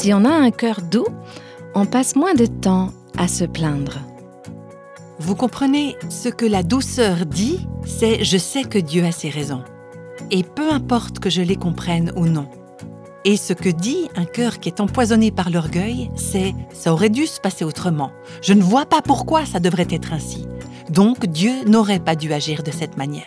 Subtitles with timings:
[0.00, 1.04] Si on a un cœur doux,
[1.74, 3.98] on passe moins de temps à se plaindre.
[5.18, 9.62] Vous comprenez, ce que la douceur dit, c'est je sais que Dieu a ses raisons.
[10.30, 12.48] Et peu importe que je les comprenne ou non.
[13.26, 17.26] Et ce que dit un cœur qui est empoisonné par l'orgueil, c'est ça aurait dû
[17.26, 18.10] se passer autrement.
[18.40, 20.46] Je ne vois pas pourquoi ça devrait être ainsi.
[20.88, 23.26] Donc Dieu n'aurait pas dû agir de cette manière.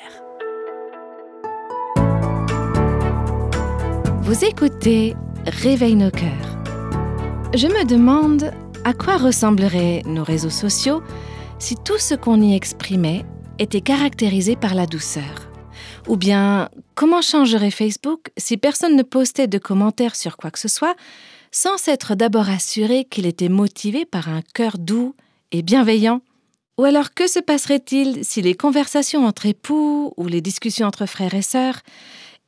[4.24, 5.16] Vous écoutez
[5.46, 6.53] Réveille nos cœurs.
[7.56, 8.52] Je me demande
[8.84, 11.04] à quoi ressembleraient nos réseaux sociaux
[11.60, 13.26] si tout ce qu'on y exprimait
[13.60, 15.52] était caractérisé par la douceur.
[16.08, 20.68] Ou bien, comment changerait Facebook si personne ne postait de commentaires sur quoi que ce
[20.68, 20.96] soit,
[21.52, 25.16] sans s'être d'abord assuré qu'il était motivé par un cœur doux
[25.52, 26.22] et bienveillant?
[26.80, 31.36] Ou alors, que se passerait-il si les conversations entre époux ou les discussions entre frères
[31.36, 31.82] et sœurs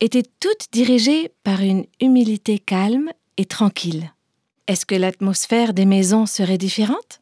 [0.00, 4.10] étaient toutes dirigées par une humilité calme et tranquille?
[4.68, 7.20] Est-ce que l'atmosphère des maisons serait différente?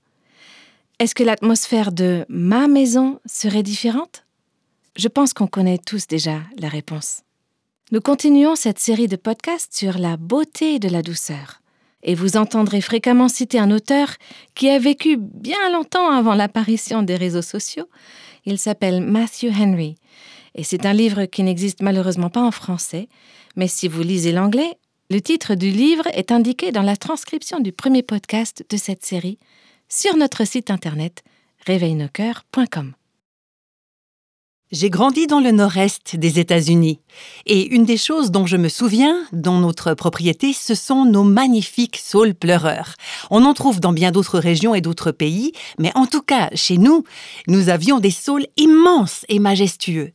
[0.98, 4.25] Est-ce que l'atmosphère de ma maison serait différente?
[4.97, 7.20] Je pense qu'on connaît tous déjà la réponse.
[7.92, 11.61] Nous continuons cette série de podcasts sur la beauté de la douceur.
[12.03, 14.15] Et vous entendrez fréquemment citer un auteur
[14.55, 17.89] qui a vécu bien longtemps avant l'apparition des réseaux sociaux.
[18.47, 19.97] Il s'appelle Matthew Henry.
[20.55, 23.09] Et c'est un livre qui n'existe malheureusement pas en français,
[23.56, 24.78] mais si vous lisez l'anglais,
[25.10, 29.38] le titre du livre est indiqué dans la transcription du premier podcast de cette série
[29.88, 31.22] sur notre site internet
[31.66, 32.94] réveilnocoeur.com.
[34.72, 36.98] J'ai grandi dans le nord-est des États-Unis
[37.47, 41.98] et une des choses dont je me souviens dans notre propriété, ce sont nos magnifiques
[41.98, 42.94] saules pleureurs.
[43.30, 46.78] On en trouve dans bien d'autres régions et d'autres pays, mais en tout cas, chez
[46.78, 47.05] nous,
[47.47, 50.12] nous avions des saules immenses et majestueux.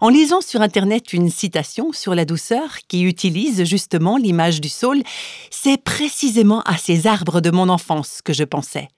[0.00, 5.02] En lisant sur Internet une citation sur la douceur qui utilise justement l'image du saule,
[5.50, 8.88] c'est précisément à ces arbres de mon enfance que je pensais.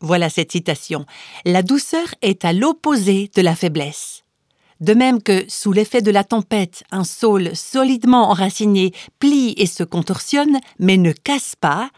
[0.00, 1.06] Voilà cette citation.
[1.44, 4.22] La douceur est à l'opposé de la faiblesse.
[4.80, 9.84] De même que, sous l'effet de la tempête, un saule solidement enraciné plie et se
[9.84, 11.90] contorsionne, mais ne casse pas,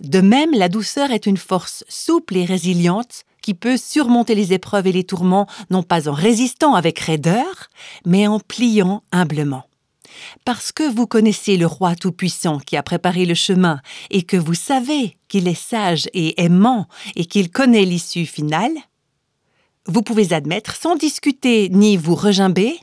[0.00, 4.86] de même la douceur est une force souple et résiliente qui peut surmonter les épreuves
[4.86, 7.68] et les tourments, non pas en résistant avec raideur,
[8.06, 9.64] mais en pliant humblement.
[10.44, 14.54] Parce que vous connaissez le roi Tout-Puissant qui a préparé le chemin et que vous
[14.54, 16.86] savez qu'il est sage et aimant
[17.16, 18.72] et qu'il connaît l'issue finale,
[19.86, 22.78] vous pouvez admettre sans discuter ni vous regimber,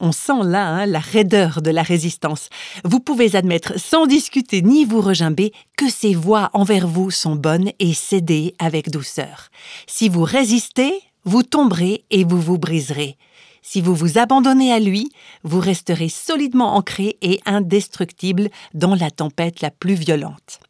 [0.00, 2.48] on sent là hein, la raideur de la résistance.
[2.84, 7.70] Vous pouvez admettre sans discuter ni vous regimber que ses voix envers vous sont bonnes
[7.78, 9.48] et cédez avec douceur.
[9.86, 13.16] Si vous résistez, vous tomberez et vous vous briserez.
[13.62, 15.10] Si vous vous abandonnez à lui,
[15.42, 20.60] vous resterez solidement ancré et indestructible dans la tempête la plus violente.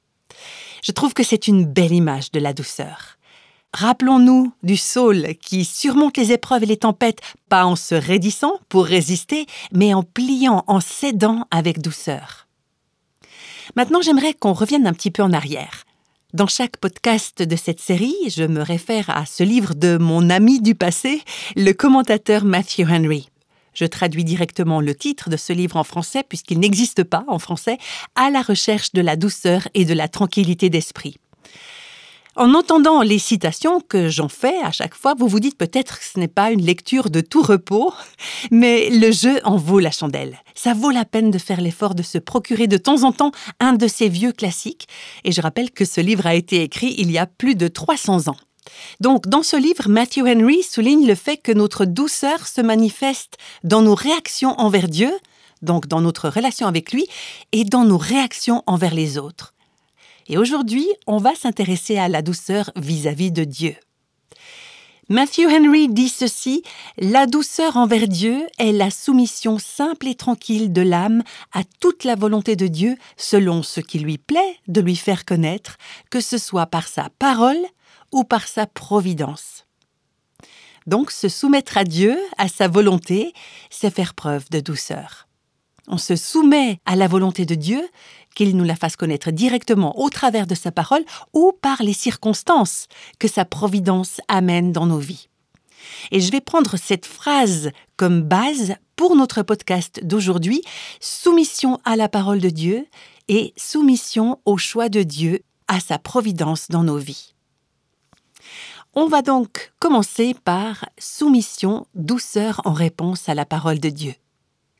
[0.82, 3.15] Je trouve que c'est une belle image de la douceur.
[3.78, 7.20] Rappelons-nous du saule qui surmonte les épreuves et les tempêtes,
[7.50, 12.46] pas en se raidissant pour résister, mais en pliant, en cédant avec douceur.
[13.76, 15.84] Maintenant, j'aimerais qu'on revienne un petit peu en arrière.
[16.32, 20.62] Dans chaque podcast de cette série, je me réfère à ce livre de mon ami
[20.62, 21.20] du passé,
[21.54, 23.28] le commentateur Matthew Henry.
[23.74, 27.76] Je traduis directement le titre de ce livre en français puisqu'il n'existe pas en français,
[28.14, 31.18] À la recherche de la douceur et de la tranquillité d'esprit.
[32.36, 36.04] En entendant les citations que j'en fais à chaque fois, vous vous dites peut-être que
[36.04, 37.94] ce n'est pas une lecture de tout repos,
[38.50, 40.36] mais le jeu en vaut la chandelle.
[40.54, 43.72] Ça vaut la peine de faire l'effort de se procurer de temps en temps un
[43.72, 44.86] de ces vieux classiques.
[45.24, 48.28] Et je rappelle que ce livre a été écrit il y a plus de 300
[48.28, 48.36] ans.
[49.00, 53.80] Donc, dans ce livre, Matthew Henry souligne le fait que notre douceur se manifeste dans
[53.80, 55.12] nos réactions envers Dieu,
[55.62, 57.06] donc dans notre relation avec lui,
[57.52, 59.54] et dans nos réactions envers les autres.
[60.28, 63.76] Et aujourd'hui, on va s'intéresser à la douceur vis-à-vis de Dieu.
[65.08, 66.64] Matthew Henry dit ceci,
[66.98, 72.16] La douceur envers Dieu est la soumission simple et tranquille de l'âme à toute la
[72.16, 75.76] volonté de Dieu selon ce qui lui plaît de lui faire connaître,
[76.10, 77.64] que ce soit par sa parole
[78.10, 79.64] ou par sa providence.
[80.88, 83.32] Donc se soumettre à Dieu, à sa volonté,
[83.70, 85.25] c'est faire preuve de douceur.
[85.88, 87.88] On se soumet à la volonté de Dieu,
[88.34, 92.86] qu'il nous la fasse connaître directement au travers de sa parole ou par les circonstances
[93.18, 95.28] que sa providence amène dans nos vies.
[96.10, 100.62] Et je vais prendre cette phrase comme base pour notre podcast d'aujourd'hui,
[101.00, 102.86] soumission à la parole de Dieu
[103.28, 107.34] et soumission au choix de Dieu, à sa providence dans nos vies.
[108.94, 114.14] On va donc commencer par soumission, douceur en réponse à la parole de Dieu.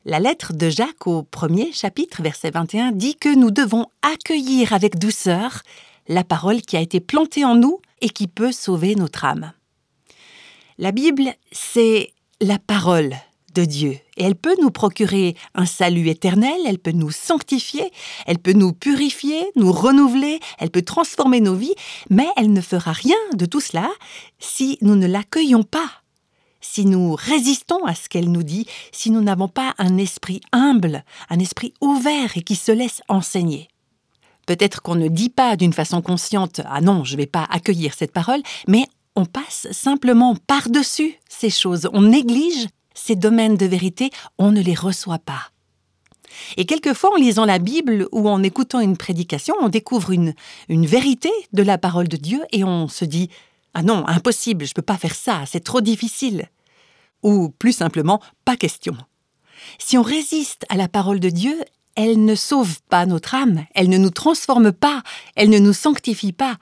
[0.09, 4.97] La lettre de Jacques au premier chapitre, verset 21, dit que nous devons accueillir avec
[4.97, 5.63] douceur
[6.07, 9.51] la parole qui a été plantée en nous et qui peut sauver notre âme.
[10.77, 13.17] La Bible, c'est la parole
[13.53, 17.91] de Dieu et elle peut nous procurer un salut éternel, elle peut nous sanctifier,
[18.27, 21.75] elle peut nous purifier, nous renouveler, elle peut transformer nos vies,
[22.09, 23.89] mais elle ne fera rien de tout cela
[24.39, 25.91] si nous ne l'accueillons pas
[26.61, 31.03] si nous résistons à ce qu'elle nous dit, si nous n'avons pas un esprit humble,
[31.29, 33.67] un esprit ouvert et qui se laisse enseigner.
[34.45, 37.93] Peut-être qu'on ne dit pas d'une façon consciente Ah non, je ne vais pas accueillir
[37.93, 44.09] cette parole, mais on passe simplement par-dessus ces choses, on néglige ces domaines de vérité,
[44.37, 45.51] on ne les reçoit pas.
[46.55, 50.33] Et quelquefois, en lisant la Bible ou en écoutant une prédication, on découvre une,
[50.69, 53.29] une vérité de la parole de Dieu et on se dit
[53.79, 56.49] Ah non, impossible, je ne peux pas faire ça, c'est trop difficile
[57.21, 58.97] ou plus simplement pas question.
[59.77, 61.55] Si on résiste à la parole de Dieu,
[61.93, 65.03] elle ne sauve pas notre âme, elle ne nous transforme pas,
[65.35, 66.57] elle ne nous sanctifie pas.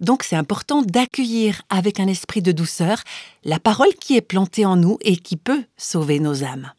[0.00, 3.02] Donc c'est important d'accueillir avec un esprit de douceur
[3.44, 6.72] la parole qui est plantée en nous et qui peut sauver nos âmes.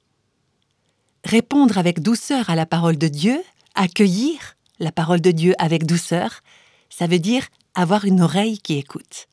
[1.24, 3.44] Répondre avec douceur à la parole de Dieu,
[3.76, 6.42] accueillir la parole de Dieu avec douceur,
[6.90, 7.46] ça veut dire
[7.76, 9.28] avoir une oreille qui écoute.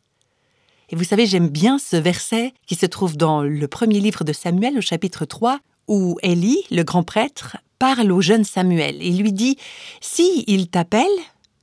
[0.90, 4.32] Et vous savez, j'aime bien ce verset qui se trouve dans le premier livre de
[4.32, 9.32] Samuel au chapitre 3, où Élie, le grand prêtre, parle au jeune Samuel et lui
[9.32, 9.56] dit
[10.00, 11.06] Si il t'appelle,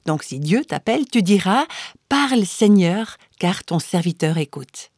[0.06, 1.66] donc si Dieu t'appelle, tu diras
[2.10, 4.92] Parle Seigneur, car ton serviteur écoute.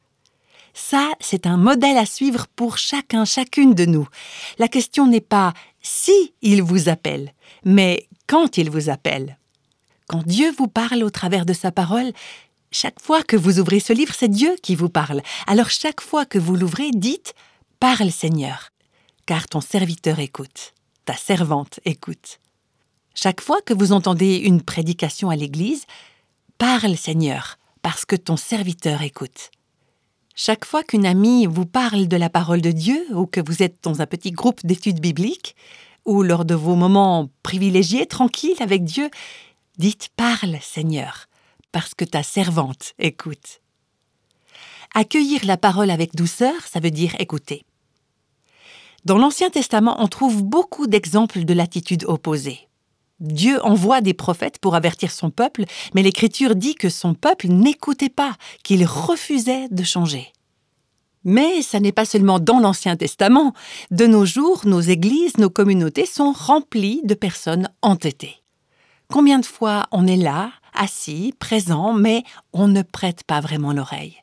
[0.74, 4.08] Ça, c'est un modèle à suivre pour chacun, chacune de nous.
[4.58, 7.34] La question n'est pas si il vous appelle,
[7.64, 9.38] mais quand il vous appelle.
[10.08, 12.12] Quand Dieu vous parle au travers de sa parole,
[12.74, 15.22] chaque fois que vous ouvrez ce livre, c'est Dieu qui vous parle.
[15.46, 17.36] Alors chaque fois que vous l'ouvrez, dites
[17.80, 18.72] Parle Seigneur,
[19.28, 20.74] car ton serviteur écoute,
[21.06, 22.40] ta servante écoute.
[23.14, 25.86] Chaque fois que vous entendez une prédication à l'Église,
[26.58, 29.52] Parle Seigneur, parce que ton serviteur écoute.
[30.36, 33.78] Chaque fois qu'une amie vous parle de la parole de Dieu ou que vous êtes
[33.84, 35.56] dans un petit groupe d'études bibliques,
[36.06, 39.12] ou lors de vos moments privilégiés, tranquilles avec Dieu,
[39.78, 41.28] dites Parle Seigneur,
[41.74, 43.60] parce que ta servante écoute.
[44.96, 47.66] Accueillir la parole avec douceur, ça veut dire écouter.
[49.04, 52.70] Dans l'Ancien Testament, on trouve beaucoup d'exemples de l'attitude opposée.
[53.20, 58.10] Dieu envoie des prophètes pour avertir son peuple, mais l'Écriture dit que son peuple n'écoutait
[58.10, 60.32] pas, qu'il refusait de changer.
[61.24, 63.54] Mais ça n'est pas seulement dans l'Ancien Testament.
[63.92, 68.44] De nos jours, nos églises, nos communautés sont remplies de personnes entêtées.
[69.10, 72.24] Combien de fois on est là, assis, présent, mais
[72.54, 74.18] on ne prête pas vraiment l'oreille.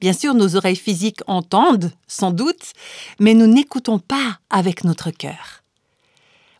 [0.00, 2.72] Bien sûr, nos oreilles physiques entendent, sans doute,
[3.20, 5.62] mais nous n'écoutons pas avec notre cœur.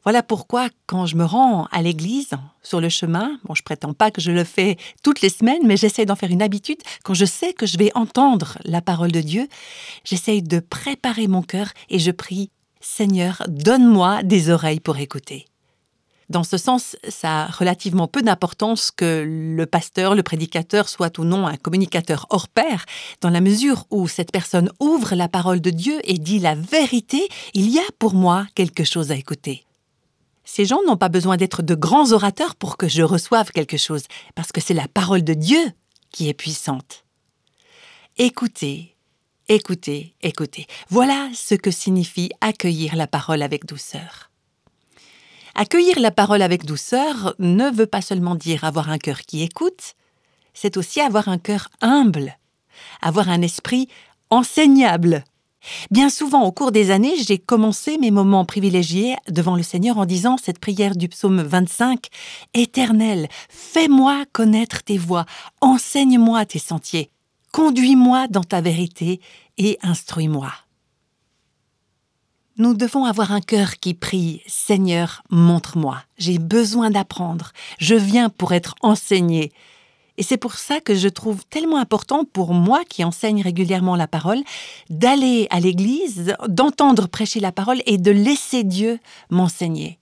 [0.04, 2.30] Voilà pourquoi, quand je me rends à l'église,
[2.62, 5.76] sur le chemin, bon, je prétends pas que je le fais toutes les semaines, mais
[5.76, 9.20] j'essaie d'en faire une habitude, quand je sais que je vais entendre la parole de
[9.20, 9.48] Dieu,
[10.04, 12.50] j'essaie de préparer mon cœur et je prie,
[12.80, 15.46] Seigneur, donne-moi des oreilles pour écouter.
[16.32, 21.24] Dans ce sens, ça a relativement peu d'importance que le pasteur, le prédicateur soit ou
[21.24, 22.86] non un communicateur hors pair,
[23.20, 27.28] dans la mesure où cette personne ouvre la parole de Dieu et dit la vérité,
[27.52, 29.66] il y a pour moi quelque chose à écouter.
[30.42, 34.04] Ces gens n'ont pas besoin d'être de grands orateurs pour que je reçoive quelque chose,
[34.34, 35.72] parce que c'est la parole de Dieu
[36.10, 37.04] qui est puissante.
[38.16, 38.96] Écoutez,
[39.50, 40.66] écoutez, écoutez.
[40.88, 44.31] Voilà ce que signifie accueillir la parole avec douceur.
[45.54, 49.94] Accueillir la parole avec douceur ne veut pas seulement dire avoir un cœur qui écoute,
[50.54, 52.38] c'est aussi avoir un cœur humble,
[53.02, 53.88] avoir un esprit
[54.30, 55.24] enseignable.
[55.90, 60.06] Bien souvent, au cours des années, j'ai commencé mes moments privilégiés devant le Seigneur en
[60.06, 62.06] disant cette prière du psaume 25
[62.54, 65.26] Éternel, fais-moi connaître tes voies,
[65.60, 67.10] enseigne-moi tes sentiers,
[67.52, 69.20] conduis-moi dans ta vérité
[69.58, 70.50] et instruis-moi.
[72.58, 78.52] Nous devons avoir un cœur qui prie Seigneur, montre-moi, j'ai besoin d'apprendre, je viens pour
[78.52, 79.52] être enseigné.
[80.18, 84.06] Et c'est pour ça que je trouve tellement important pour moi qui enseigne régulièrement la
[84.06, 84.42] parole,
[84.90, 88.98] d'aller à l'église, d'entendre prêcher la parole et de laisser Dieu
[89.30, 89.98] m'enseigner.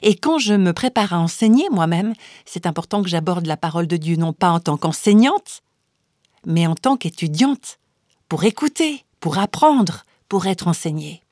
[0.00, 2.14] Et quand je me prépare à enseigner moi-même,
[2.46, 5.62] c'est important que j'aborde la parole de Dieu non pas en tant qu'enseignante,
[6.46, 7.78] mais en tant qu'étudiante,
[8.30, 11.25] pour écouter, pour apprendre, pour être enseignée.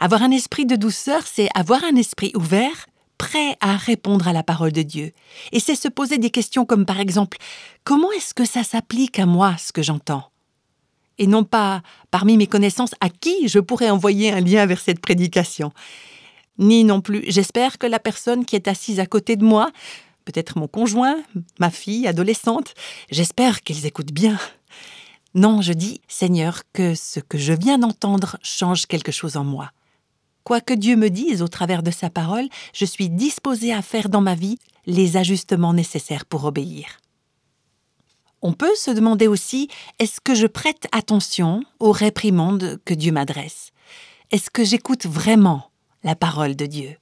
[0.00, 2.86] Avoir un esprit de douceur, c'est avoir un esprit ouvert,
[3.18, 5.12] prêt à répondre à la parole de Dieu.
[5.52, 7.38] Et c'est se poser des questions comme par exemple
[7.84, 10.30] Comment est-ce que ça s'applique à moi, ce que j'entends?
[11.18, 15.00] Et non pas parmi mes connaissances à qui je pourrais envoyer un lien vers cette
[15.00, 15.72] prédication.
[16.58, 19.70] Ni non plus, j'espère que la personne qui est assise à côté de moi,
[20.26, 21.16] peut-être mon conjoint,
[21.58, 22.74] ma fille adolescente,
[23.10, 24.38] j'espère qu'ils écoutent bien.
[25.34, 29.70] Non, je dis, Seigneur, que ce que je viens d'entendre change quelque chose en moi.
[30.46, 34.08] Quoi que Dieu me dise au travers de sa parole, je suis disposée à faire
[34.08, 36.86] dans ma vie les ajustements nécessaires pour obéir.
[38.42, 39.66] On peut se demander aussi,
[39.98, 43.72] est-ce que je prête attention aux réprimandes que Dieu m'adresse?
[44.30, 45.68] Est-ce que j'écoute vraiment
[46.04, 46.94] la parole de Dieu?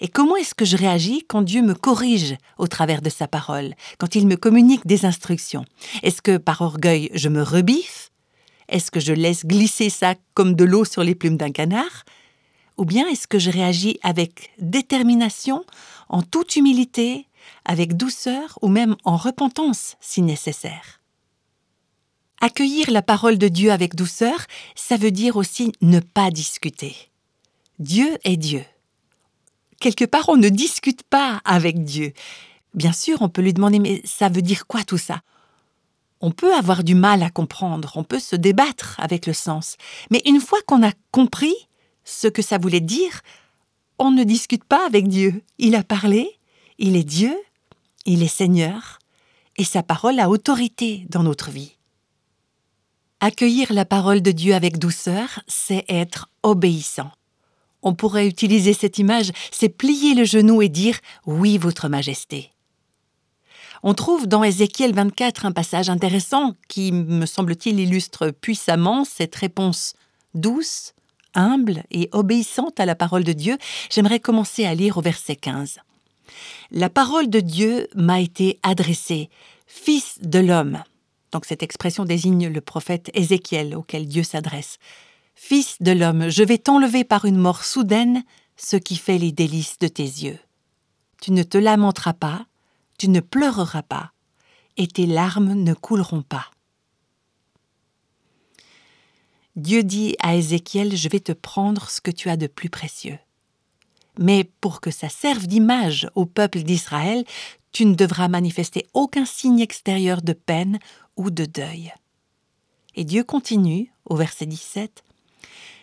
[0.00, 3.74] Et comment est-ce que je réagis quand Dieu me corrige au travers de sa parole,
[3.98, 5.64] quand il me communique des instructions?
[6.04, 8.12] Est-ce que par orgueil je me rebiffe?
[8.68, 12.04] Est-ce que je laisse glisser ça comme de l'eau sur les plumes d'un canard?
[12.76, 15.64] Ou bien est-ce que je réagis avec détermination,
[16.08, 17.26] en toute humilité,
[17.64, 21.00] avec douceur ou même en repentance si nécessaire?
[22.40, 26.96] Accueillir la parole de Dieu avec douceur, ça veut dire aussi ne pas discuter.
[27.78, 28.64] Dieu est Dieu.
[29.78, 32.12] Quelque part, on ne discute pas avec Dieu.
[32.74, 35.20] Bien sûr, on peut lui demander, mais ça veut dire quoi tout ça?
[36.20, 39.76] On peut avoir du mal à comprendre, on peut se débattre avec le sens,
[40.10, 41.54] mais une fois qu'on a compris
[42.04, 43.22] ce que ça voulait dire,
[43.98, 45.42] on ne discute pas avec Dieu.
[45.58, 46.28] Il a parlé,
[46.78, 47.36] il est Dieu,
[48.04, 48.98] il est Seigneur,
[49.56, 51.76] et sa parole a autorité dans notre vie.
[53.20, 57.12] Accueillir la parole de Dieu avec douceur, c'est être obéissant.
[57.82, 62.50] On pourrait utiliser cette image, c'est plier le genou et dire Oui, Votre Majesté.
[63.84, 69.94] On trouve dans Ézéchiel 24 un passage intéressant qui, me semble-t-il, illustre puissamment cette réponse
[70.34, 70.94] douce,
[71.34, 73.58] humble et obéissante à la parole de Dieu.
[73.90, 75.78] J'aimerais commencer à lire au verset 15.
[76.70, 79.28] La parole de Dieu m'a été adressée,
[79.66, 80.82] Fils de l'homme.
[81.32, 84.78] Donc cette expression désigne le prophète Ézéchiel auquel Dieu s'adresse.
[85.34, 88.22] Fils de l'homme, je vais t'enlever par une mort soudaine
[88.56, 90.38] ce qui fait les délices de tes yeux.
[91.22, 92.46] Tu ne te lamenteras pas,
[92.98, 94.12] tu ne pleureras pas,
[94.76, 96.50] et tes larmes ne couleront pas.
[99.56, 103.18] Dieu dit à Ézéchiel, je vais te prendre ce que tu as de plus précieux.
[104.18, 107.24] Mais pour que ça serve d'image au peuple d'Israël,
[107.70, 110.78] tu ne devras manifester aucun signe extérieur de peine
[111.16, 111.92] ou de deuil.
[112.94, 115.04] Et Dieu continue, au verset 17,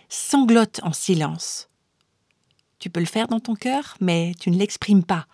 [0.09, 1.69] Sanglote en silence.
[2.79, 5.27] Tu peux le faire dans ton cœur, mais tu ne l'exprimes pas.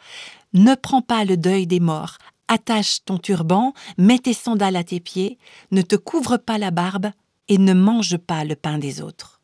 [0.54, 2.18] Ne prends pas le deuil des morts.
[2.50, 5.38] Attache ton turban, mets tes sandales à tes pieds,
[5.72, 7.12] ne te couvre pas la barbe
[7.48, 9.36] et ne mange pas le pain des autres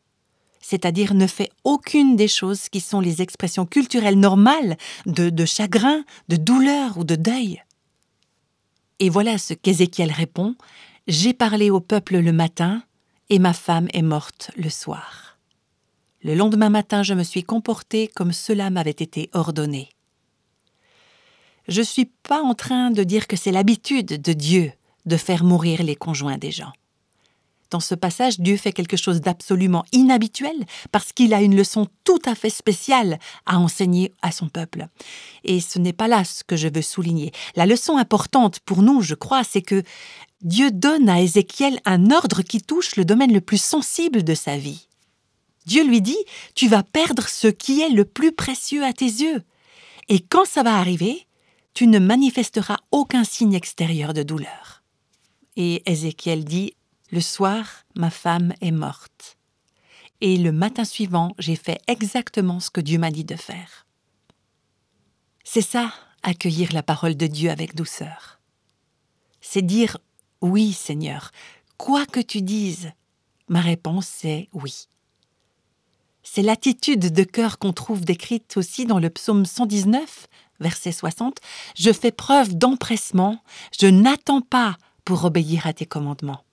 [0.62, 6.38] c'est-à-dire ne fait aucune des choses qui sont les expressions culturelles normales de, chagrin, de
[6.38, 7.62] douleur ou de deuil.
[9.00, 10.55] Et voilà ce qu'Ézéchiel répond
[11.08, 12.84] J'ai parlé au peuple le matin,
[13.29, 15.38] et ma femme est morte le soir.
[16.24, 19.89] Le lendemain matin, je me suis comporté comme cela m'avait été ordonné.
[21.67, 24.72] Je ne suis pas en train de dire que c'est l'habitude de Dieu
[25.05, 26.72] de faire mourir les conjoints des gens.
[27.72, 30.56] Dans ce passage, Dieu fait quelque chose d'absolument inhabituel
[30.92, 34.88] parce qu'il a une leçon tout à fait spéciale à enseigner à son peuple.
[35.46, 37.32] Et ce n'est pas là ce que je veux souligner.
[37.56, 39.84] La leçon importante pour nous, je crois, c'est que
[40.42, 44.58] Dieu donne à Ézéchiel un ordre qui touche le domaine le plus sensible de sa
[44.58, 44.88] vie.
[45.66, 46.18] Dieu lui dit,
[46.56, 49.44] tu vas perdre ce qui est le plus précieux à tes yeux.
[50.10, 51.25] Et quand ça va arriver,
[51.74, 54.84] tu ne manifesteras aucun signe extérieur de douleur.
[55.56, 56.74] Et Ézéchiel dit,
[57.12, 57.65] le soir,
[57.96, 59.38] ma femme est morte.
[60.22, 63.86] Et le matin suivant, j'ai fait exactement ce que Dieu m'a dit de faire.
[65.44, 68.39] C'est ça, accueillir la parole de Dieu avec douceur.
[69.41, 69.98] C'est dire
[70.41, 71.32] oui, Seigneur,
[71.77, 72.91] quoi que tu dises.
[73.48, 74.88] Ma réponse est oui.
[76.24, 80.27] C'est l'attitude de cœur qu'on trouve décrite aussi dans le psaume 119,
[80.60, 81.39] verset 60.
[81.75, 83.44] Je fais preuve d'empressement,
[83.77, 86.44] je n'attends pas pour obéir à tes commandements.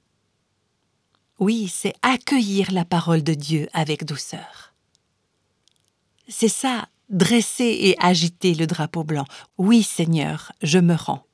[1.38, 4.74] Oui, c'est accueillir la parole de Dieu avec douceur.
[6.28, 9.24] C'est ça, dresser et agiter le drapeau blanc.
[9.56, 11.24] Oui, Seigneur, je me rends.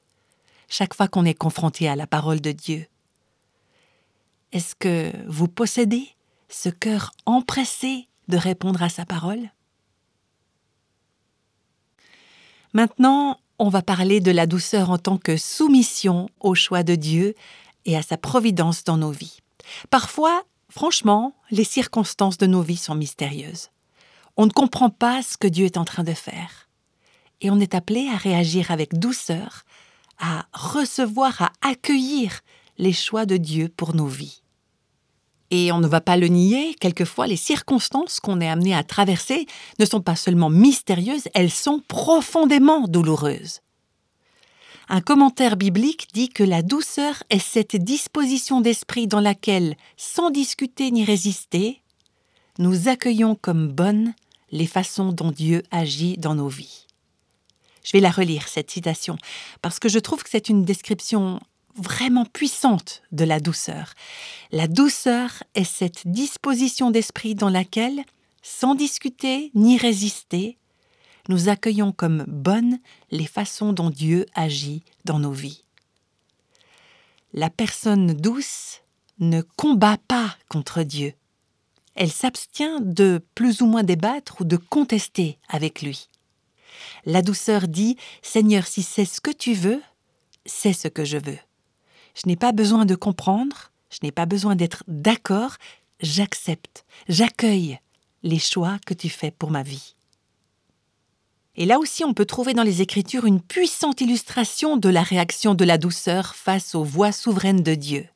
[0.69, 2.87] Chaque fois qu'on est confronté à la parole de Dieu.
[4.53, 6.09] Est-ce que vous possédez
[6.49, 9.51] ce cœur empressé de répondre à sa parole?
[12.73, 17.35] Maintenant, on va parler de la douceur en tant que soumission au choix de Dieu
[17.85, 19.44] et à sa providence dans nos vies.
[19.91, 23.71] Parfois, franchement, les circonstances de nos vies sont mystérieuses.
[24.37, 26.69] On ne comprend pas ce que Dieu est en train de faire.
[27.41, 29.65] Et on est appelé à réagir avec douceur,
[30.19, 32.41] à recevoir, à accueillir
[32.79, 34.43] les choix de Dieu pour nos vies.
[35.51, 39.47] Et on ne va pas le nier, quelquefois les circonstances qu'on est amené à traverser
[39.79, 43.61] ne sont pas seulement mystérieuses, elles sont profondément douloureuses.
[44.89, 50.91] Un commentaire biblique dit que la douceur est cette disposition d'esprit dans laquelle, sans discuter
[50.91, 51.81] ni résister,
[52.59, 54.15] nous accueillons comme bonnes
[54.51, 56.87] les façons dont Dieu agit dans nos vies.
[57.83, 59.17] Je vais la relire, cette citation,
[59.63, 61.41] parce que je trouve que c'est une description
[61.77, 63.95] vraiment puissante de la douceur.
[64.53, 68.05] La douceur est cette disposition d'esprit dans laquelle,
[68.43, 70.57] sans discuter ni résister,
[71.29, 72.79] nous accueillons comme bonnes
[73.11, 75.65] les façons dont Dieu agit dans nos vies.
[77.33, 78.83] La personne douce
[79.19, 81.15] ne combat pas contre Dieu.
[81.95, 86.09] Elle s'abstient de plus ou moins débattre ou de contester avec lui.
[87.05, 89.81] La douceur dit Seigneur, si c'est ce que tu veux,
[90.47, 91.39] c'est ce que je veux.
[92.15, 95.57] Je n'ai pas besoin de comprendre, je n'ai pas besoin d'être d'accord,
[96.01, 97.79] j'accepte, j'accueille
[98.23, 99.95] les choix que tu fais pour ma vie.
[101.57, 105.55] Et là aussi, on peut trouver dans les Écritures une puissante illustration de la réaction
[105.55, 108.07] de la douceur face aux voix souveraines de Dieu.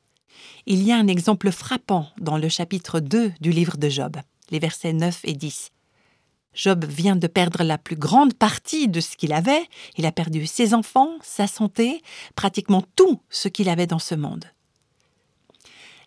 [0.65, 4.17] Il y a un exemple frappant dans le chapitre 2 du livre de Job,
[4.51, 5.71] les versets 9 et 10.
[6.53, 9.63] Job vient de perdre la plus grande partie de ce qu'il avait,
[9.97, 12.01] il a perdu ses enfants, sa santé,
[12.35, 14.45] pratiquement tout ce qu'il avait dans ce monde.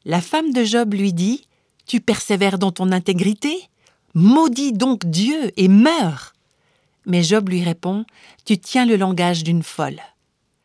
[0.04, 1.46] La femme de Job lui dit
[1.86, 3.56] Tu persévères dans ton intégrité
[4.14, 6.31] Maudis donc Dieu et meurs
[7.06, 8.04] Mais Job lui répond
[8.44, 10.00] Tu tiens le langage d'une folle.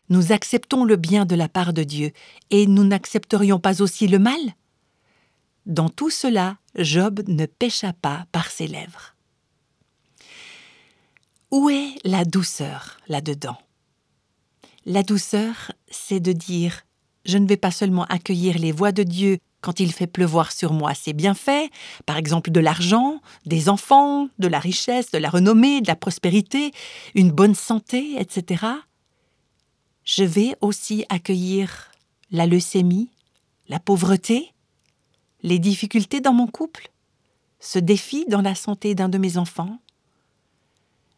[0.10, 2.12] Nous acceptons le bien de la part de Dieu,
[2.50, 4.40] et nous n'accepterions pas aussi le mal?
[5.66, 9.16] Dans tout cela, Job ne pécha pas par ses lèvres.
[11.52, 13.58] Où est la douceur là-dedans?
[14.86, 16.84] La douceur, c'est de dire
[17.26, 20.72] je ne vais pas seulement accueillir les voix de Dieu quand il fait pleuvoir sur
[20.72, 21.70] moi ses bienfaits,
[22.06, 26.72] par exemple de l'argent, des enfants, de la richesse, de la renommée, de la prospérité,
[27.16, 28.64] une bonne santé, etc.
[30.06, 31.92] Je vais aussi accueillir
[32.32, 33.10] la leucémie,
[33.68, 34.54] la pauvreté,
[35.44, 36.90] les difficultés dans mon couple,
[37.60, 39.80] ce défi dans la santé d'un de mes enfants,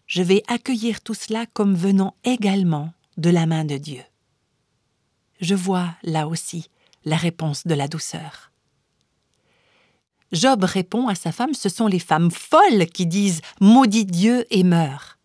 [0.07, 4.01] je vais accueillir tout cela comme venant également de la main de Dieu.
[5.39, 6.67] Je vois là aussi
[7.05, 8.51] la réponse de la douceur.
[10.31, 14.63] Job répond à sa femme, ce sont les femmes folles qui disent Maudit Dieu et
[14.63, 15.17] meurs.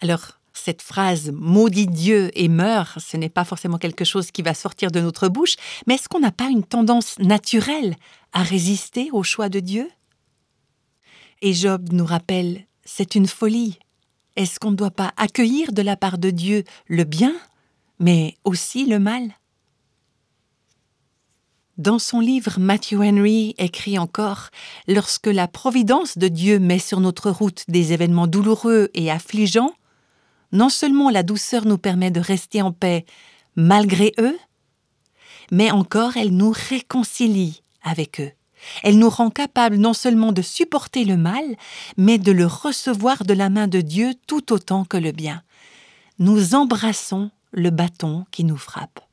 [0.00, 4.54] Alors, cette phrase Maudit Dieu et meurs, ce n'est pas forcément quelque chose qui va
[4.54, 7.96] sortir de notre bouche, mais est-ce qu'on n'a pas une tendance naturelle
[8.32, 9.90] à résister au choix de Dieu?
[11.42, 13.78] Et Job nous rappelle C'est une folie,
[14.36, 17.34] est-ce qu'on ne doit pas accueillir de la part de Dieu le bien,
[17.98, 19.32] mais aussi le mal?
[21.76, 24.50] Dans son livre, Matthew Henry écrit encore
[24.86, 29.72] Lorsque la providence de Dieu met sur notre route des événements douloureux et affligeants,
[30.52, 33.04] non seulement la douceur nous permet de rester en paix
[33.56, 34.38] malgré eux,
[35.50, 38.30] mais encore elle nous réconcilie avec eux.
[38.84, 41.44] Elle nous rend capables non seulement de supporter le mal,
[41.96, 45.42] mais de le recevoir de la main de Dieu tout autant que le bien.
[46.20, 49.03] Nous embrassons le bâton qui nous frappe.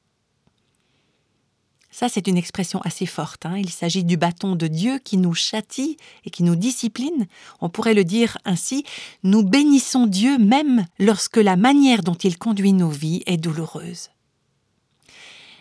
[2.01, 3.45] Ça, c'est une expression assez forte.
[3.45, 3.59] Hein.
[3.59, 7.27] Il s'agit du bâton de Dieu qui nous châtie et qui nous discipline.
[7.59, 8.85] On pourrait le dire ainsi,
[9.21, 14.09] nous bénissons Dieu même lorsque la manière dont il conduit nos vies est douloureuse.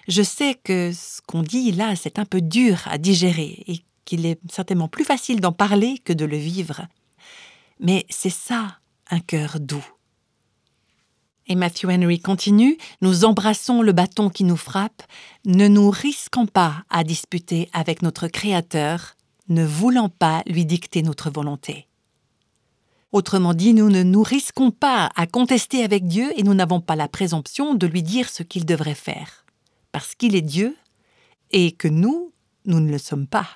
[0.08, 4.24] Je sais que ce qu'on dit là, c'est un peu dur à digérer et qu'il
[4.24, 6.86] est certainement plus facile d'en parler que de le vivre.
[7.80, 8.78] Mais c'est ça,
[9.10, 9.84] un cœur doux.
[11.46, 15.02] Et Matthew Henry continue, nous embrassons le bâton qui nous frappe,
[15.44, 19.16] ne nous risquons pas à disputer avec notre Créateur,
[19.48, 21.88] ne voulant pas lui dicter notre volonté.
[23.12, 26.94] Autrement dit, nous ne nous risquons pas à contester avec Dieu et nous n'avons pas
[26.94, 29.44] la présomption de lui dire ce qu'il devrait faire
[29.92, 30.76] parce qu'il est Dieu
[31.50, 32.32] et que nous,
[32.64, 33.48] nous ne le sommes pas.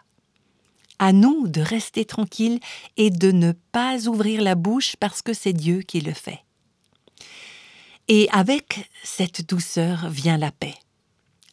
[0.98, 2.60] À nous de rester tranquilles
[2.96, 6.40] et de ne pas ouvrir la bouche parce que c'est Dieu qui le fait.
[8.08, 10.74] Et avec cette douceur vient la paix.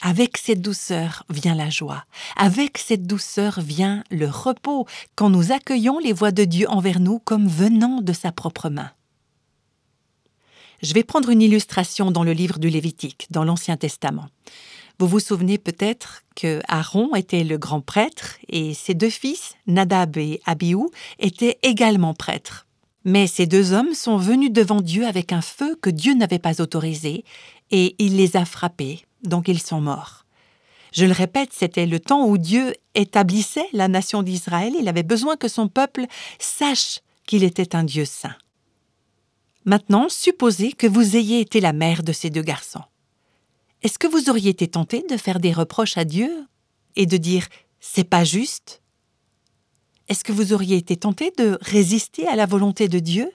[0.02, 2.04] Avec cette douceur vient la joie.
[2.36, 7.20] Avec cette douceur vient le repos quand nous accueillons les voix de Dieu envers nous
[7.20, 8.92] comme venant de sa propre main.
[10.82, 14.28] Je vais prendre une illustration dans le livre du Lévitique, dans l'Ancien Testament.
[14.98, 20.18] Vous vous souvenez peut-être que Aaron était le grand prêtre et ses deux fils, Nadab
[20.18, 20.88] et Abihu,
[21.20, 22.66] étaient également prêtres.
[23.04, 26.62] Mais ces deux hommes sont venus devant Dieu avec un feu que Dieu n'avait pas
[26.62, 27.24] autorisé,
[27.72, 30.26] et il les a frappés, donc ils sont morts.
[30.92, 34.74] Je le répète, c'était le temps où Dieu établissait la nation d'Israël.
[34.78, 36.06] Il avait besoin que son peuple
[36.38, 38.36] sache qu'il était un Dieu saint.
[39.64, 42.84] Maintenant, supposez que vous ayez été la mère de ces deux garçons.
[43.84, 46.30] Est-ce que vous auriez été tenté de faire des reproches à Dieu
[46.96, 47.48] et de dire
[47.80, 48.81] c'est pas juste
[50.12, 53.32] Est-ce que vous auriez été tenté de résister à la volonté de Dieu?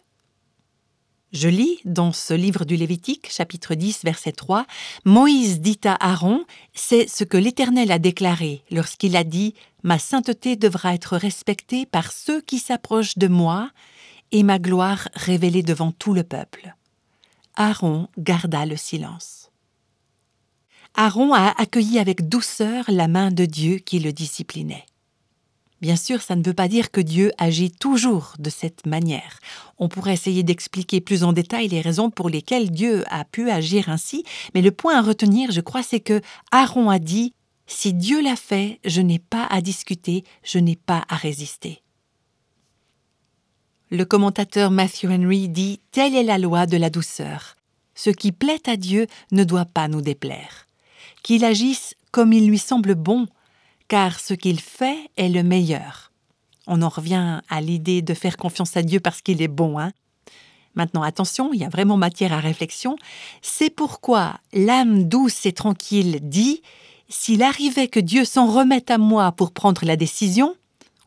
[1.33, 4.67] Je lis dans ce livre du Lévitique, chapitre 10, verset 3,
[5.07, 10.55] Moïse dit à Aaron, c'est ce que l'Éternel a déclaré lorsqu'il a dit, Ma sainteté
[10.57, 13.71] devra être respectée par ceux qui s'approchent de moi,
[14.31, 16.75] et ma gloire révélée devant tout le peuple.
[17.55, 19.51] Aaron garda le silence.
[20.95, 24.85] Aaron a accueilli avec douceur la main de Dieu qui le disciplinait.
[25.83, 29.41] Bien sûr, ça ne veut pas dire que Dieu agit toujours de cette manière.
[29.79, 33.91] On pourrait essayer d'expliquer plus en détail les raisons pour lesquelles Dieu a pu agir
[33.91, 37.35] ainsi, mais le point à retenir, je crois, c'est que Aaron a dit
[37.67, 41.83] Si Dieu l'a fait, je n'ai pas à discuter, je n'ai pas à résister.
[43.91, 47.55] Le commentateur Matthew Henry dit Telle est la loi de la douceur.
[47.95, 50.67] Ce qui plaît à Dieu ne doit pas nous déplaire.
[51.23, 53.27] Qu'il agisse comme il lui semble bon,
[53.89, 56.13] car ce qu'il fait est le meilleur.
[56.67, 59.79] On en revient à l'idée de faire confiance à Dieu parce qu'il est bon.
[59.79, 59.93] Hein
[60.75, 62.97] Maintenant, attention, il y a vraiment matière à réflexion.
[63.41, 66.63] C'est pourquoi l'âme douce et tranquille dit
[67.09, 70.55] S'il arrivait que Dieu s'en remette à moi pour prendre la décision,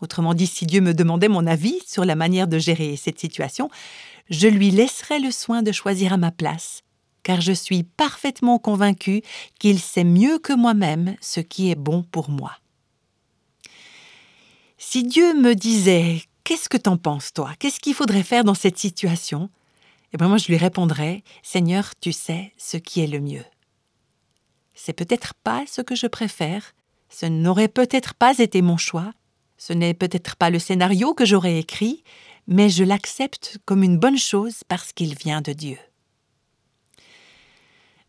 [0.01, 3.69] autrement dit, si Dieu me demandait mon avis sur la manière de gérer cette situation,
[4.29, 6.81] je lui laisserais le soin de choisir à ma place,
[7.23, 9.21] car je suis parfaitement convaincu
[9.59, 12.53] qu'il sait mieux que moi-même ce qui est bon pour moi.
[14.81, 17.51] Si Dieu me disait Qu'est-ce que t'en penses, toi?
[17.59, 19.49] Qu'est-ce qu'il faudrait faire dans cette situation?
[20.13, 23.43] Eh bien, moi, je lui répondrais Seigneur, tu sais ce qui est le mieux.
[24.73, 26.71] C'est peut-être pas ce que je préfère,
[27.09, 29.11] ce n'aurait peut-être pas été mon choix,
[29.57, 32.01] ce n'est peut-être pas le scénario que j'aurais écrit,
[32.47, 35.77] mais je l'accepte comme une bonne chose parce qu'il vient de Dieu.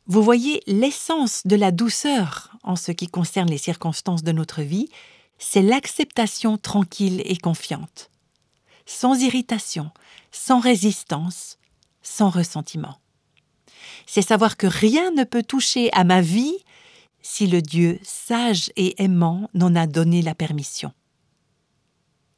[0.06, 4.88] Vous voyez l'essence de la douceur en ce qui concerne les circonstances de notre vie,
[5.40, 8.10] c'est l'acceptation tranquille et confiante,
[8.86, 9.90] sans irritation,
[10.30, 11.58] sans résistance,
[12.02, 12.98] sans ressentiment.
[14.06, 16.58] C'est savoir que rien ne peut toucher à ma vie
[17.22, 20.92] si le Dieu sage et aimant n'en a donné la permission.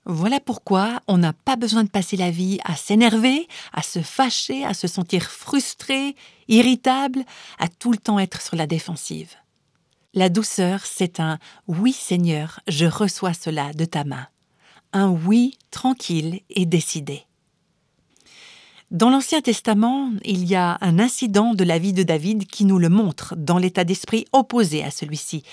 [0.05, 4.65] Voilà pourquoi on n'a pas besoin de passer la vie à s'énerver, à se fâcher,
[4.65, 6.17] à se sentir frustré,
[6.49, 7.25] irritable,
[7.59, 9.37] à tout le temps être sur la défensive.
[10.15, 14.27] La douceur, c'est un oui Seigneur, je reçois cela de ta main.
[14.93, 17.23] Un oui tranquille et décidé.
[18.91, 22.79] Dans l'Ancien Testament, il y a un incident de la vie de David qui nous
[22.79, 25.45] le montre dans l'état d'esprit opposé à celui-ci.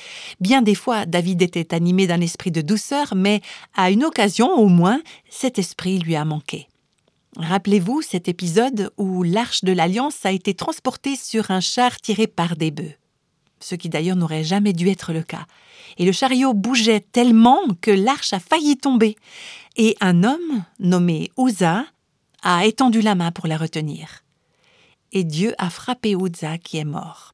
[0.42, 3.40] Bien des fois, David était animé d'un esprit de douceur, mais
[3.78, 6.68] à une occasion au moins, cet esprit lui a manqué.
[7.38, 12.58] Rappelez-vous cet épisode où l'arche de l'Alliance a été transportée sur un char tiré par
[12.58, 13.00] des bœufs
[13.60, 15.46] ce qui d'ailleurs n'aurait jamais dû être le cas.
[15.98, 19.16] Et le chariot bougeait tellement que l'arche a failli tomber.
[19.76, 21.86] Et un homme, nommé Uza,
[22.42, 24.24] a étendu la main pour la retenir.
[25.12, 27.34] Et Dieu a frappé Uza qui est mort.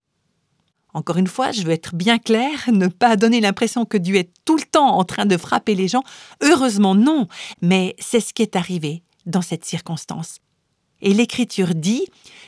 [0.93, 4.31] Encore une fois, je veux être bien clair, ne pas donner l'impression que Dieu est
[4.45, 6.03] tout le temps en train de frapper les gens.
[6.41, 7.27] Heureusement non,
[7.61, 10.37] mais c'est ce qui est arrivé dans cette circonstance.
[11.01, 12.05] Et l'Écriture dit,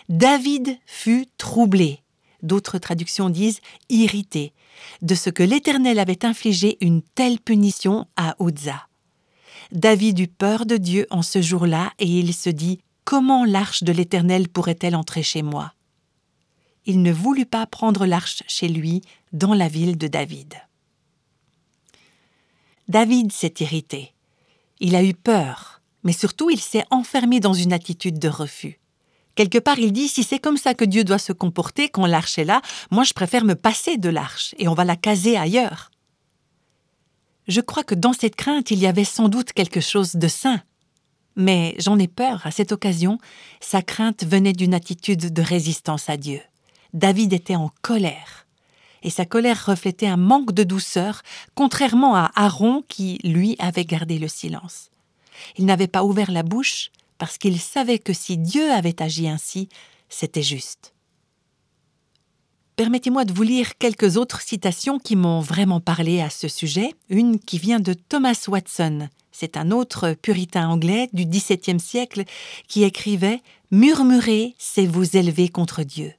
[0.07, 1.99] David fut troublé
[2.47, 4.53] d'autres traductions disent irrité,
[5.01, 8.87] de ce que l'Éternel avait infligé une telle punition à Uza.
[9.71, 13.91] David eut peur de Dieu en ce jour-là et il se dit Comment l'arche de
[13.91, 15.73] l'Éternel pourrait-elle entrer chez moi?
[16.85, 19.01] Il ne voulut pas prendre l'arche chez lui
[19.33, 20.55] dans la ville de David.
[22.87, 24.13] David s'est irrité.
[24.79, 28.79] Il a eu peur, mais surtout il s'est enfermé dans une attitude de refus.
[29.37, 32.39] Quelque part, il dit, si c'est comme ça que Dieu doit se comporter quand l'arche
[32.39, 35.91] est là, moi je préfère me passer de l'arche et on va la caser ailleurs.
[37.47, 40.59] Je crois que dans cette crainte, il y avait sans doute quelque chose de sain.
[41.35, 43.19] Mais j'en ai peur, à cette occasion,
[43.59, 46.41] sa crainte venait d'une attitude de résistance à Dieu.
[46.95, 48.47] David était en colère.
[49.03, 51.21] Et sa colère reflétait un manque de douceur,
[51.53, 54.89] contrairement à Aaron qui, lui, avait gardé le silence.
[55.57, 59.69] Il n'avait pas ouvert la bouche, parce qu'il savait que si Dieu avait agi ainsi,
[60.09, 60.93] c'était juste.
[62.75, 66.93] Permettez-moi de vous lire quelques autres citations qui m'ont vraiment parlé à ce sujet.
[67.09, 69.09] Une qui vient de Thomas Watson.
[69.31, 72.23] C'est un autre puritain anglais du XVIIe siècle
[72.67, 76.13] qui écrivait Murmurer, c'est vous élever contre Dieu.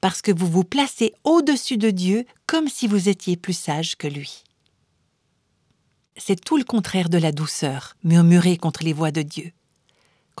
[0.00, 4.06] parce que vous vous placez au-dessus de Dieu comme si vous étiez plus sage que
[4.06, 4.44] lui.
[6.16, 9.52] C'est tout le contraire de la douceur, murmurer contre les voix de Dieu.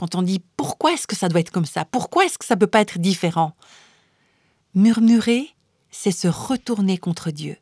[0.00, 1.84] Quand on dit pourquoi est-ce que ça doit être comme ça?
[1.84, 3.54] Pourquoi est-ce que ça ne peut pas être différent?
[4.74, 5.50] Murmurer,
[5.90, 7.58] c'est se retourner contre Dieu.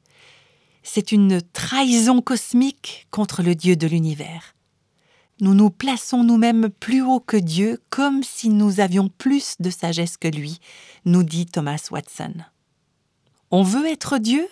[0.84, 4.54] C'est une trahison cosmique contre le Dieu de l'univers.
[5.40, 10.16] Nous nous plaçons nous-mêmes plus haut que Dieu comme si nous avions plus de sagesse
[10.16, 10.60] que lui,
[11.04, 12.34] nous dit Thomas Watson.
[13.50, 14.46] On veut être Dieu?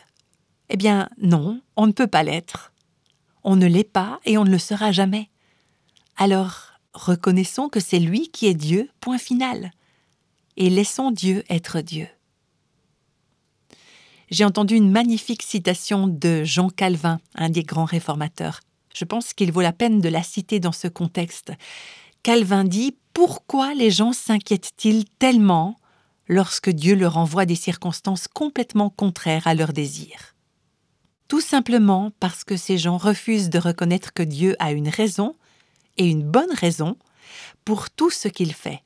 [0.70, 2.72] Eh bien non, on ne peut pas l'être.
[3.44, 5.30] On ne l'est pas et on ne le sera jamais.
[6.16, 9.70] Alors, reconnaissons que c'est lui qui est Dieu, point final.
[10.56, 12.08] Et laissons Dieu être Dieu.
[14.30, 18.60] J'ai entendu une magnifique citation de Jean Calvin, un des grands réformateurs.
[18.94, 21.52] Je pense qu'il vaut la peine de la citer dans ce contexte.
[22.22, 25.76] Calvin dit Pourquoi les gens s'inquiètent-ils tellement
[26.28, 30.34] lorsque Dieu leur envoie des circonstances complètement contraires à leurs désirs?
[31.28, 35.36] Tout simplement parce que ces gens refusent de reconnaître que Dieu a une raison,
[35.96, 36.96] et une bonne raison,
[37.64, 38.82] pour tout ce qu'il fait.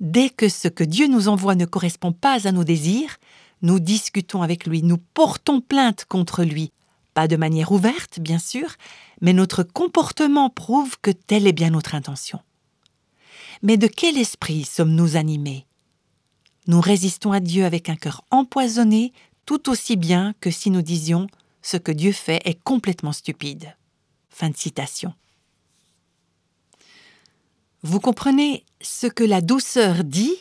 [0.00, 3.16] Dès que ce que Dieu nous envoie ne correspond pas à nos désirs,
[3.62, 6.72] nous discutons avec lui, nous portons plainte contre lui,
[7.14, 8.74] pas de manière ouverte, bien sûr,
[9.22, 12.40] mais notre comportement prouve que telle est bien notre intention.
[13.62, 15.66] Mais de quel esprit sommes-nous animés?
[16.66, 19.12] Nous résistons à Dieu avec un cœur empoisonné
[19.46, 21.28] tout aussi bien que si nous disions
[21.62, 23.76] ce que Dieu fait est complètement stupide.
[27.88, 30.34] Vous comprenez, ce que la douceur dit,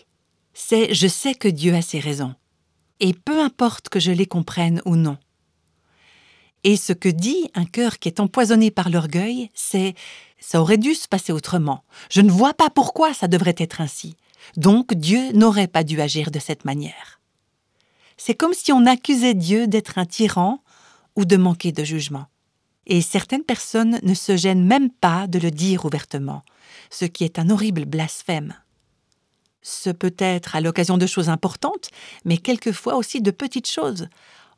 [0.56, 2.34] c'est je sais que Dieu a ses raisons
[3.00, 5.20] et peu importe que je les comprenne ou non.
[6.64, 9.94] Et ce que dit un cœur qui est empoisonné par l'orgueil, c'est
[10.40, 11.84] ça aurait dû se passer autrement.
[12.10, 14.16] Je ne vois pas pourquoi ça devrait être ainsi.
[14.58, 17.22] Donc Dieu n'aurait pas dû agir de cette manière.
[18.18, 20.64] C'est comme si on accusait Dieu d'être un tyran
[21.16, 22.26] ou de manquer de jugement.
[22.88, 26.44] Et certaines personnes ne se gênent même pas de le dire ouvertement,
[26.90, 28.54] ce qui est un horrible blasphème.
[29.62, 31.90] Ce peut être à l'occasion de choses importantes,
[32.24, 34.08] mais quelquefois aussi de petites choses.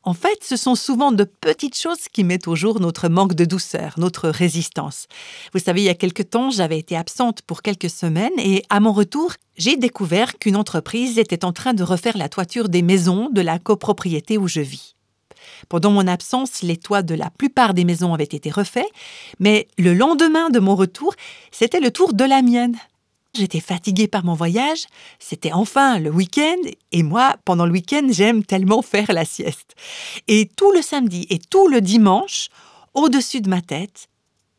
[0.04, 3.46] En fait, ce sont souvent de petites choses qui mettent au jour notre manque de
[3.46, 5.08] douceur, notre résistance.
[5.54, 8.80] Vous savez, il y a quelque temps, j'avais été absente pour quelques semaines et à
[8.80, 13.30] mon retour, j'ai découvert qu'une entreprise était en train de refaire la toiture des maisons
[13.32, 14.97] de la copropriété où je vis.
[15.70, 18.90] Pendant mon absence, les toits de la plupart des maisons avaient été refaits,
[19.40, 21.14] mais le lendemain de mon retour,
[21.52, 22.78] c'était le tour de la mienne.
[23.34, 24.86] J'étais fatiguée par mon voyage,
[25.20, 26.58] c'était enfin le week-end,
[26.92, 29.76] et moi, pendant le week-end, j'aime tellement faire la sieste.
[30.28, 32.50] Et tout le samedi et tout le dimanche,
[32.94, 34.08] au-dessus de ma tête,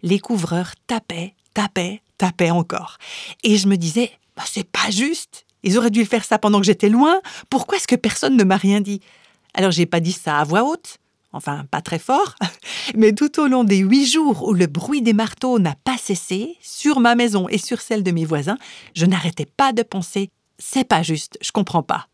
[0.03, 2.99] les couvreurs tapaient, tapaient, tapaient encore.
[3.43, 5.45] Et je me disais, bah, c'est pas juste.
[5.65, 7.21] Ils auraient dû faire ça pendant que j'étais loin.
[7.51, 9.01] Pourquoi est-ce que personne ne m'a rien dit?
[9.59, 10.99] Alors j'ai pas dit ça à voix haute,
[11.33, 12.37] enfin pas très fort,
[12.95, 16.57] mais tout au long des huit jours où le bruit des marteaux n'a pas cessé,
[16.61, 18.57] sur ma maison et sur celle de mes voisins,
[18.95, 22.07] je n'arrêtais pas de penser c'est pas juste, je comprends pas.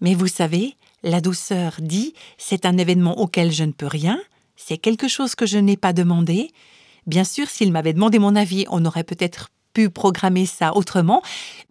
[0.00, 4.20] Mais vous savez, la douceur dit c'est un événement auquel je ne peux rien,
[4.54, 6.52] c'est quelque chose que je n'ai pas demandé.
[7.08, 11.22] Bien sûr, s'il m'avait demandé mon avis, on aurait peut-être pu programmer ça autrement,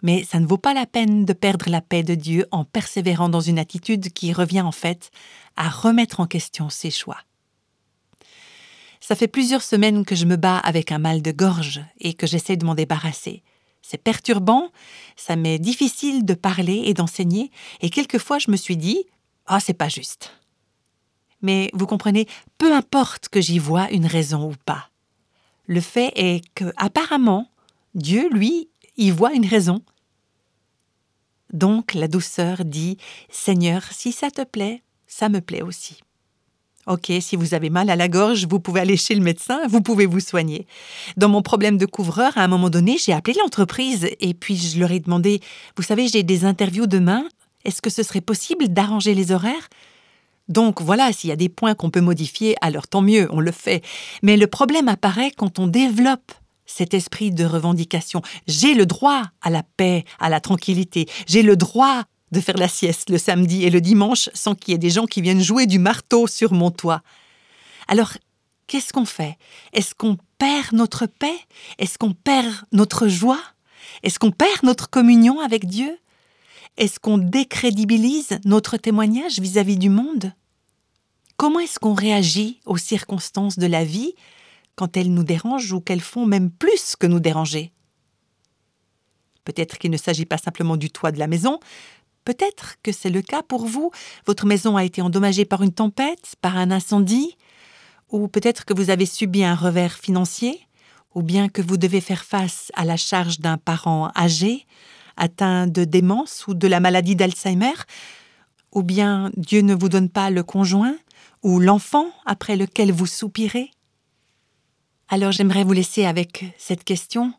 [0.02, 3.30] mais ça ne vaut pas la peine de perdre la paix de Dieu en persévérant
[3.30, 5.12] dans une attitude qui revient en fait
[5.56, 7.20] à remettre en question ses choix.
[9.00, 12.28] Ça fait plusieurs semaines que je me bats avec un mal de gorge et que
[12.28, 13.44] j'essaie de m'en débarrasser.
[13.82, 14.70] C'est perturbant,
[15.16, 19.06] ça m'est difficile de parler et d'enseigner, et quelquefois je me suis dit
[19.46, 20.34] Ah, c'est pas juste.
[21.42, 24.90] Mais vous comprenez, peu importe que j'y vois une raison ou pas.
[25.68, 27.50] Le fait est que, apparemment,
[27.98, 29.82] Dieu, lui, y voit une raison.
[31.52, 32.98] Donc la douceur dit
[33.30, 36.00] Seigneur, si ça te plaît, ça me plaît aussi.
[36.86, 39.82] Ok, si vous avez mal à la gorge, vous pouvez aller chez le médecin, vous
[39.82, 40.68] pouvez vous soigner.
[41.18, 44.80] Dans mon problème de couvreur, à un moment donné, j'ai appelé l'entreprise et puis je
[44.80, 45.42] leur ai demandé,
[45.76, 47.28] vous savez, j'ai des interviews demain,
[47.66, 49.70] est-ce que ce serait possible d'arranger les horaires?
[50.50, 53.52] Donc voilà, s'il y a des points qu'on peut modifier, alors tant mieux, on le
[53.52, 53.84] fait.
[54.22, 56.32] Mais le problème apparaît quand on développe
[56.68, 58.22] cet esprit de revendication.
[58.46, 61.08] J'ai le droit à la paix, à la tranquillité.
[61.26, 64.76] J'ai le droit de faire la sieste le samedi et le dimanche sans qu'il y
[64.76, 67.02] ait des gens qui viennent jouer du marteau sur mon toit.
[67.88, 68.14] Alors,
[68.68, 69.38] qu'est-ce qu'on fait?
[69.74, 71.40] Est-ce qu'on perd notre paix?
[71.80, 73.42] Est-ce qu'on perd notre joie?
[74.04, 75.98] Est-ce qu'on perd notre communion avec Dieu?
[76.78, 80.34] Est-ce qu'on décrédibilise notre témoignage vis-à-vis du monde?
[81.38, 84.14] Comment est-ce qu'on réagit aux circonstances de la vie
[84.78, 87.74] quand elles nous dérangent ou qu'elles font même plus que nous déranger.
[89.44, 91.60] Peut-être qu'il ne s'agit pas simplement du toit de la maison,
[92.28, 93.90] Peut-être que c'est le cas pour vous.
[94.26, 97.38] Votre maison a été endommagée par une tempête, par un incendie,
[98.10, 100.60] ou peut-être que vous avez subi un revers financier,
[101.16, 104.66] ou bien que vous devez faire face à la charge d'un parent âgé,
[105.16, 107.76] atteint de démence ou de la maladie d'Alzheimer,
[108.74, 110.98] ou bien Dieu ne vous donne pas le conjoint
[111.44, 113.72] ou l'enfant après lequel vous soupirez.
[115.10, 117.34] Alors j'aimerais vous laisser avec cette question.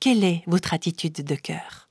[0.00, 1.90] Quelle est votre attitude de cœur?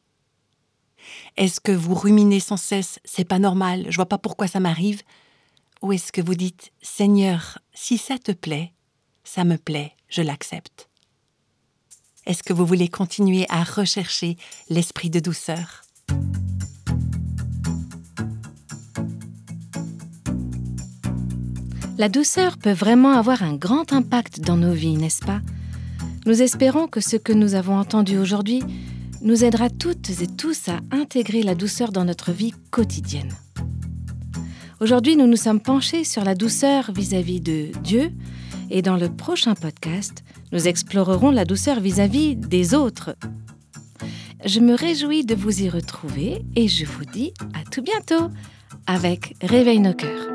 [1.37, 2.99] Est-ce que vous ruminez sans cesse?
[3.05, 5.03] C'est pas normal, je vois pas pourquoi ça m'arrive.
[5.83, 8.73] Ou est-ce que vous dites Seigneur, si ça te plaît,
[9.23, 10.89] ça me plaît, je l'accepte
[12.25, 14.37] Est-ce que vous voulez continuer à rechercher
[14.69, 15.83] l'esprit de douceur?
[21.97, 25.39] La douceur peut vraiment avoir un grand impact dans nos vies, n'est-ce pas?
[26.25, 28.61] Nous espérons que ce que nous avons entendu aujourd'hui
[29.21, 33.31] nous aidera toutes et tous à intégrer la douceur dans notre vie quotidienne.
[34.81, 38.11] Aujourd'hui, nous nous sommes penchés sur la douceur vis-à-vis de Dieu
[38.69, 43.15] et dans le prochain podcast, nous explorerons la douceur vis-à-vis des autres.
[44.43, 48.29] Je me réjouis de vous y retrouver et je vous dis à tout bientôt
[48.85, 50.34] avec Réveille nos cœurs.